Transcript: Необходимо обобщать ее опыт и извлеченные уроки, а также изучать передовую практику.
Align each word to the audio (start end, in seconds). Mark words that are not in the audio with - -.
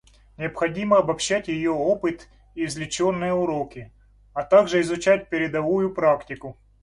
Необходимо 0.37 0.97
обобщать 0.97 1.47
ее 1.47 1.69
опыт 1.69 2.27
и 2.55 2.65
извлеченные 2.65 3.33
уроки, 3.33 3.91
а 4.33 4.41
также 4.41 4.81
изучать 4.81 5.29
передовую 5.29 5.93
практику. 5.93 6.57